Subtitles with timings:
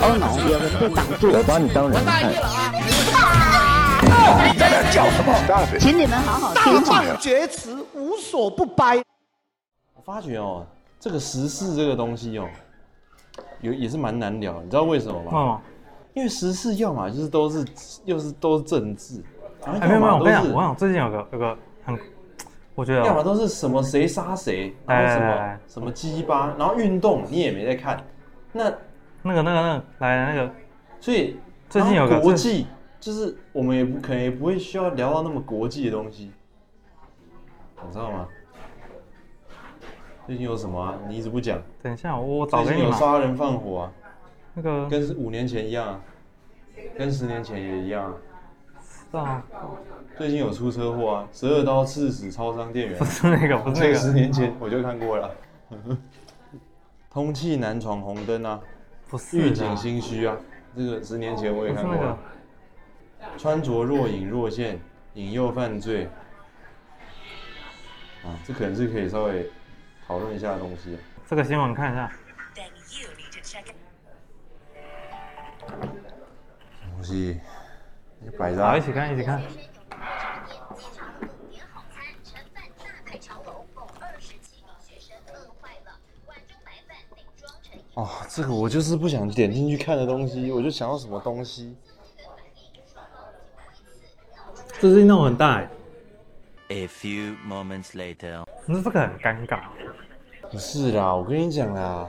[0.00, 1.28] 哦 no，有人被挡住。
[1.32, 2.30] 我把你当人看。
[4.52, 5.28] 你在那叫什么？
[5.78, 7.00] 请你们好好听话。
[7.00, 9.02] 大放厥词，无所不掰。
[9.94, 10.66] 我发觉哦，
[10.98, 12.48] 这个时事这个东西哦，
[13.60, 14.60] 有也是蛮难聊。
[14.62, 15.30] 你知道为什么吗？
[15.32, 15.60] 哦，
[16.14, 17.64] 因为时事要么就是都是，
[18.04, 19.22] 又是都是政治。
[19.64, 21.98] 哎，没有没有，我跟你讲，我讲最近有个有个很，
[22.74, 28.02] 我觉得要么都是什么谁杀谁，然后什么什么鸡巴，然后运动你也没在看，
[28.52, 28.72] 那
[29.26, 30.50] 那个那个那个来那个，
[31.00, 31.36] 所以
[31.68, 32.66] 最近有个国际，
[33.00, 36.30] 就是我们也不可能也不会需要聊到那么国际的东西，
[37.84, 38.28] 你知道吗？
[40.26, 40.94] 最近有什么啊？
[41.08, 41.60] 你一直不讲。
[41.82, 42.68] 等一下，我找给你。
[42.70, 43.92] 最近有杀人放火啊，
[44.54, 46.00] 那个跟五年前一样啊，
[46.98, 48.14] 跟十年前也一样啊。
[48.80, 49.44] 是啊，
[50.18, 52.98] 最近有出车祸啊，十二刀刺死超商店员。
[52.98, 53.94] 不是那个，不是那个。
[53.94, 55.30] 十年前我就看过了。
[57.08, 58.60] 通气男闯红灯啊，
[59.08, 59.38] 不是。
[59.38, 60.36] 狱警心虚啊，
[60.76, 62.18] 这个十年前我也看过了。
[63.38, 64.80] 穿着若隐若现，
[65.14, 66.08] 引诱犯罪。
[68.24, 69.50] 啊，这可能是可以稍微
[70.06, 70.98] 讨论一下的东西。
[71.28, 72.12] 这个新闻看一下。
[76.90, 77.40] 东西。
[78.36, 79.40] 摆着，好，一起看，一起看。
[87.94, 91.74] 哦，这个我就是不想点进去看的东西，我就想要什么东西。
[94.78, 95.66] 这是弄很大。
[96.68, 99.60] A few moments later，可是这个很尴尬。
[100.50, 102.06] 不是啦，我跟你讲啦，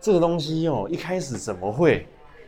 [0.00, 2.06] 这个东西哦，一开始怎么会？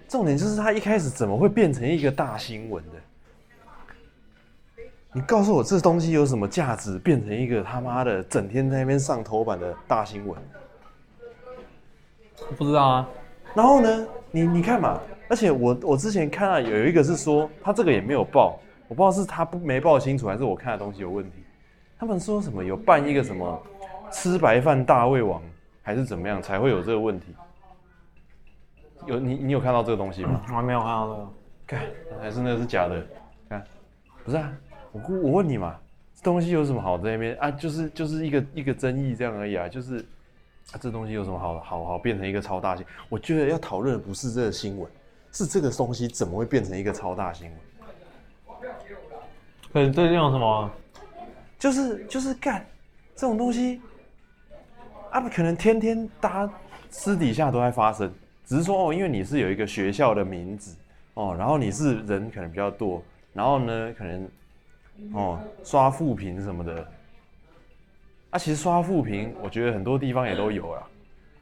[0.09, 4.83] 重点就是它一开始怎么会变成一个大新闻的？
[5.13, 10.41] 你告诉我这东西有什么价值，变成一个他妈的整天在那边上头版的大新闻？
[12.57, 13.09] 不知道啊。
[13.55, 21.39] 然后呢，你你看嘛，而且我我之前看到有一个是说他这个也没有报，我不知道是他不没报清楚，还是我看的东西有问题。
[21.99, 23.63] 他们说什么有办一个什么
[24.11, 25.43] 吃白饭大胃王，
[25.83, 27.27] 还是怎么样才会有这个问题？
[29.07, 30.43] 有你，你有看到这个东西吗？
[30.49, 31.29] 我还没有看到这个，
[31.67, 33.07] 看还是那个是假的？
[33.49, 33.65] 看，
[34.25, 34.53] 不是啊，
[34.93, 35.77] 我我问你嘛，
[36.15, 37.51] 这东西有什么好在那边啊？
[37.51, 40.05] 就是就是一个一个争议这样而已啊，就是
[40.73, 42.95] 啊，这东西有什么好好好变成一个超大新闻？
[43.09, 44.91] 我觉得要讨论的不是这个新闻，
[45.33, 47.57] 是这个东西怎么会变成一个超大新闻？
[49.73, 50.71] 可能最近有什么？
[51.59, 52.65] 就是就是干
[53.15, 53.81] 这种东西
[55.11, 56.53] 啊，不可能天天大家
[56.89, 58.13] 私底下都在发生。
[58.47, 60.75] 只是说哦，因为你是有一个学校的名字
[61.15, 63.03] 哦，然后你是人可能比较多，
[63.33, 64.29] 然后呢可能
[65.15, 66.89] 哦刷负评什么的，
[68.31, 70.83] 啊，其实刷负评我觉得很多地方也都有啊，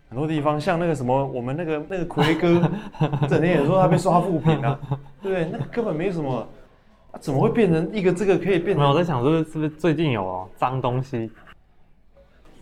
[0.08, 2.70] 很多地方像那个什么我们那个那个奎哥，
[3.28, 4.78] 整天也说他被刷负评啊，
[5.22, 5.48] 对不对？
[5.52, 6.46] 那个根本没什么，
[7.12, 8.78] 啊，怎么会变成一个这个可以变成？
[8.78, 11.30] 没有，我在想是不是是不是最近有哦脏东西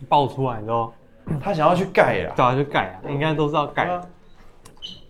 [0.09, 0.93] 爆出来之后，
[1.41, 3.99] 他想要去盖啊，对啊，去盖啊，应该都是要盖。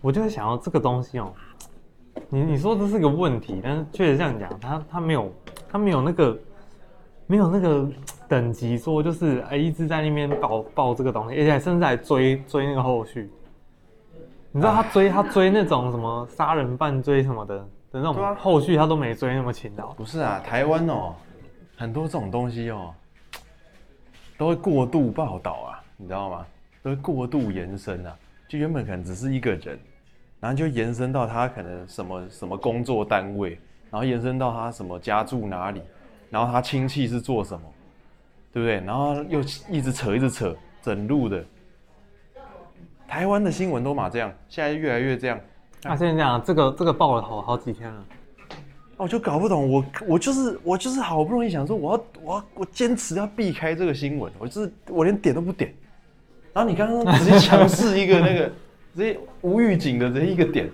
[0.02, 1.34] 我就在想要这个东西哦，
[2.30, 5.34] 你你说这是个问题，但是确实这样讲，他他没有
[5.68, 6.40] 他没有那个
[7.26, 7.88] 没有那个
[8.28, 13.30] 等级说就是哎一直在那边报报这个东西，而且甚至还追追那个后续。
[14.52, 17.68] 你知道他追他追那种什么杀人犯追什么的的
[18.00, 19.94] 那种后续，他都没追那么勤劳。
[19.94, 21.14] 不是啊，台湾哦，
[21.76, 22.94] 很多这种东西哦，
[24.38, 26.46] 都会过度报道啊，你知道吗？
[26.82, 28.16] 都会过度延伸啊。
[28.48, 29.78] 就原本可能只是一个人，
[30.40, 33.60] 然后就延伸到他可能什么什么工作单位，
[33.92, 35.82] 然后延伸到他什么家住哪里，
[36.30, 37.62] 然后他亲戚是做什么，
[38.57, 38.84] 对不对？
[38.88, 41.45] 然后又一直扯一直扯，整路的。
[43.07, 45.40] 台湾的新闻都嘛这样，现在越来越这样。
[45.84, 48.03] 啊，现在这样，这个这个报了好好几天了，
[48.97, 55.72] 我就搞不懂，我我就是我就是好不容易想说，我要我要我坚持要避开这个新闻，我就是我连点都不点。
[56.51, 58.47] 然后你刚刚直接强势一个那个，
[58.95, 60.68] 直接无预警的这一个点，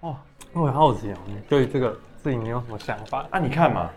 [0.00, 0.16] 哦，
[0.54, 1.90] 我很好奇啊，你对这个
[2.22, 3.26] 事情你有什么想法？
[3.28, 3.90] 啊，你看嘛，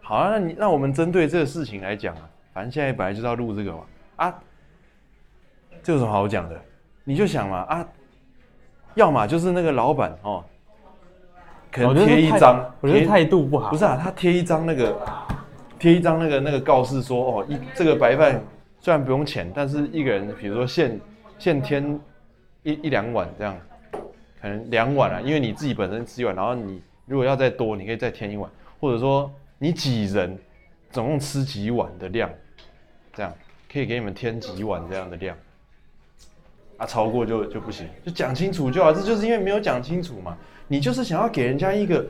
[0.00, 2.22] 好啊，那你那我们针对这个事情来讲啊，
[2.52, 3.78] 反正现在本来就是要录这个嘛，
[4.16, 4.34] 啊，
[5.82, 6.60] 这有什么好讲的？
[7.04, 7.88] 你就想嘛，啊，
[8.94, 10.44] 要么就是那个老板哦，
[11.70, 14.96] 可能贴一张，我觉得态度不好，不是啊，他贴一张那个，
[15.78, 18.40] 贴一张那个那个告示说哦，一这个白饭。
[18.84, 21.00] 虽然不用钱，但是一个人，比如说现
[21.38, 22.00] 现添
[22.64, 23.56] 一一两碗这样，
[24.40, 28.50] 可能两碗啊，因为你自己本身吃一碗，然后你如果要再多，你可以再添一碗，
[28.80, 30.36] 或者说你几人
[30.92, 32.30] 总共吃几碗的量，
[33.14, 33.32] 这样
[33.72, 35.36] 可以给你们添几碗这样的量。
[36.76, 38.92] 啊，超过就就不行，就讲清楚就好。
[38.92, 40.36] 这就是因为没有讲清楚嘛，
[40.68, 42.04] 你就是想要给人家一个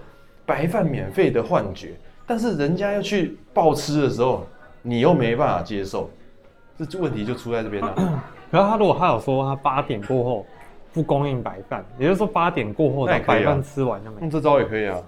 [0.46, 1.94] 白饭免费的幻觉，
[2.26, 4.46] 但是人家要去暴吃的时候，
[4.82, 6.10] 你又没办法接受，
[6.88, 7.94] 这问题就出在这边了。
[8.50, 10.46] 然后他如果他有说他八点过后
[10.92, 14.98] 不供应白饭，也就是说八点过后把白饭吃完就没，用这招也可以啊，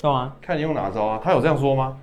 [0.00, 0.34] 对吗？
[0.40, 1.20] 看你用哪招啊？
[1.22, 1.98] 他有这样说吗？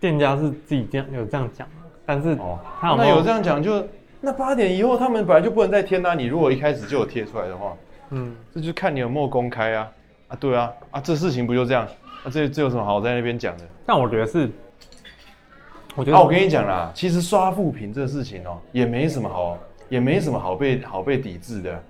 [0.00, 1.66] 店家是自己这样有这样讲，
[2.04, 3.86] 但是哦，他有那有这样讲就。
[4.20, 6.12] 那八点以后，他们本来就不能再贴啊。
[6.12, 7.76] 你如果一开始就有贴出来的话，
[8.10, 9.88] 嗯，这就看你有没有公开啊。
[10.26, 11.86] 啊，对啊，啊，这事情不就这样？
[12.24, 13.64] 啊，这这有什么好在那边讲的？
[13.86, 14.50] 但我觉得是，
[15.94, 19.56] 我觉得啊，我跟你讲啦，其实刷负评这个事情哦、喔，也没什么好，
[19.88, 21.80] 也没什么好被好被抵制的。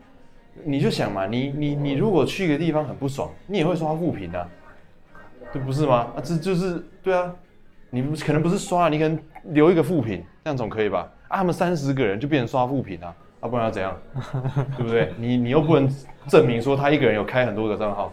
[0.65, 4.47] 你就想嘛，你你你如果去一个地方很不爽，你也会刷负评啊，
[5.51, 6.13] 这不是吗？
[6.15, 7.35] 啊，这就是对啊，
[7.91, 11.11] 你们可能不是刷，你可能留一个副品，这样总可以吧？
[11.29, 13.97] 啊，他们三十个人就变成刷副品啊，啊，不然要怎样？
[14.77, 15.13] 对不对？
[15.17, 15.89] 你你又不能
[16.27, 18.13] 证明说他一个人有开很多个账号，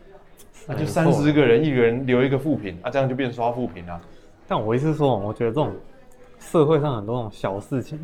[0.66, 4.00] 那、啊、就三十个人，一个人留一个副品啊，这样就变刷副品啊。
[4.48, 5.72] 但我意思是说，我觉得这种
[6.38, 7.98] 社会上很多这种小事情，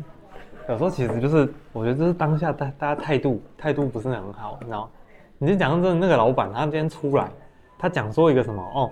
[0.67, 4.89] 有时候其实就是，我觉得这是当下大大家态度态度不是很好，你知道？
[5.37, 7.29] 你就讲真的，那个老板他今天出来，
[7.77, 8.91] 他讲说一个什么哦，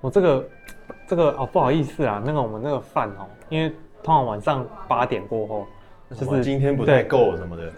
[0.00, 0.46] 我这个
[1.06, 3.72] 这个哦不好意思啊，那个我们那个饭哦，因为。
[4.02, 5.66] 通常晚上八点过后，
[6.14, 7.72] 就是今天不太够什么的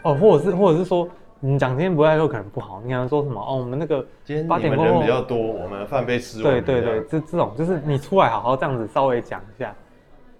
[0.00, 1.06] 哦，或者是或者是说，
[1.40, 2.80] 你讲今天不太够可能不好。
[2.82, 3.56] 你刚说什么哦？
[3.56, 6.44] 我们那个今天八点过后人比较多，我们饭被吃完。
[6.44, 9.74] 对对对，这这种就是你出来好好这样子稍微讲一下，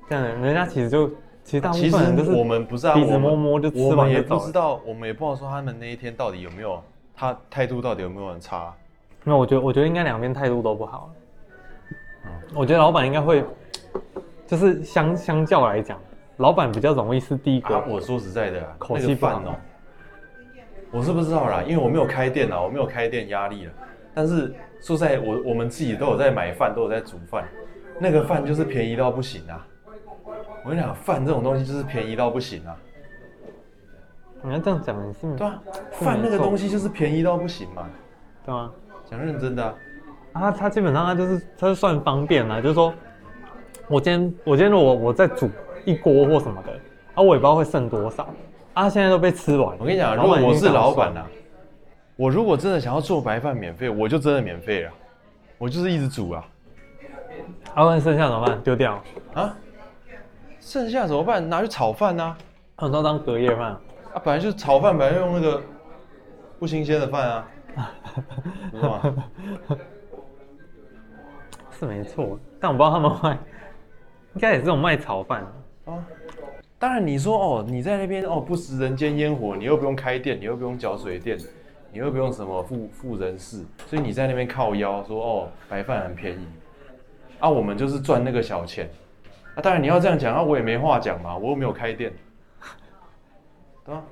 [0.08, 1.08] 这样人家其实就
[1.42, 6.82] 其实大部分人都是我们不是鼻子摸摸就吃完也不知道，我们也不知道说他们那一天到底有没有
[7.14, 8.72] 他态度到底有没有很差。
[9.24, 11.10] 没有，我觉得我觉得应该两边态度都不好。
[12.26, 13.44] 嗯，我觉得老板应该会。
[14.46, 15.98] 就是相相较来讲，
[16.36, 17.74] 老板比较容易是第一个。
[17.74, 19.56] 啊、我说实在的，口气饭哦，
[20.90, 23.72] 我是不知道啦，因为我没有开店啊，我没有开店压力了。
[24.12, 27.48] 但是说实在，我我们自己都有在买饭，都有在煮饭，
[27.98, 29.66] 那个饭就是便宜到不行啊。
[30.62, 32.76] 我跟你讲，饭这种东西就是便宜到不行啊。
[34.42, 37.88] 你要这样讲，你是对啊，饭那个东西就是便宜到不行嘛，
[38.44, 38.70] 对吗？
[39.06, 39.74] 讲认真的啊，
[40.34, 42.92] 啊，他基本上他就是他是算方便啊，就是说。
[43.86, 45.50] 我今天我今天如果我再煮
[45.84, 46.72] 一锅或什么的，
[47.16, 48.26] 啊，我也不知道会剩多少，
[48.72, 49.76] 啊，现在都被吃完。
[49.78, 51.26] 我跟你讲，如果我是老板啊，
[52.16, 54.90] 我如果真的想要做白饭免费，我就真的免费了，
[55.58, 56.48] 我就是一直煮啊。
[57.74, 58.58] 啊，问剩下怎么办？
[58.62, 59.04] 丢掉
[59.34, 59.54] 啊？
[60.60, 61.46] 剩下怎么办？
[61.46, 62.34] 拿去炒饭啊？
[62.76, 63.80] 很多当隔夜饭啊？
[64.24, 65.60] 本来就是炒饭，本来用那个
[66.58, 67.48] 不新鲜的饭啊，
[68.72, 69.14] 是吗？
[71.84, 73.38] 是没错，但我不知道他们卖。
[74.34, 75.46] 应该也是这种卖炒饭
[75.84, 76.04] 啊，
[76.76, 81.38] 当然你说哦，你在那边哦不食人间烟火，你又不用开店，你又不用缴水电，
[81.92, 86.46] 你又不用什么付付人事，所以你在那边靠腰说哦白饭很便宜，
[87.38, 88.90] 啊我们就是赚那个小钱，
[89.54, 92.12] 啊当然你要这样讲啊，我也没话讲嘛，我又没有开店，
[93.84, 94.02] 对吧？